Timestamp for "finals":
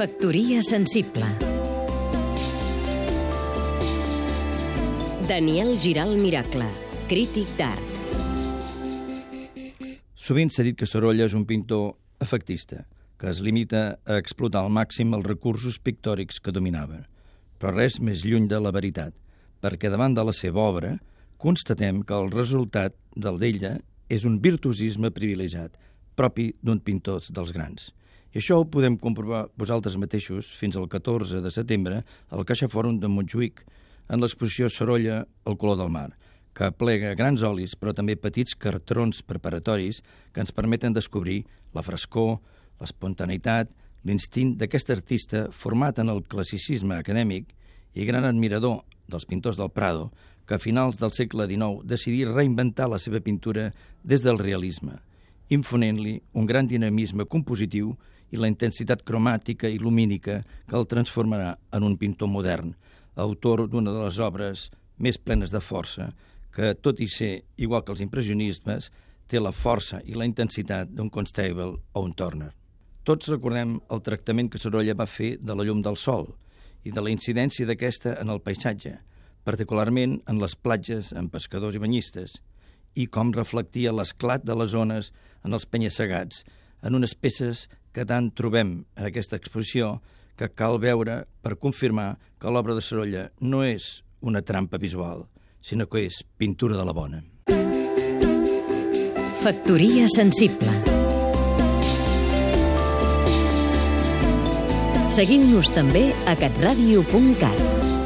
50.62-50.98